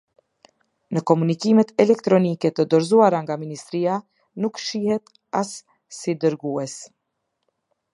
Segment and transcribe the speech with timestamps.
[0.97, 4.01] Në komunikimet elektronike të dorëzuara nga ministria,
[4.47, 5.57] nuk shihet as
[6.01, 6.81] si dërgues.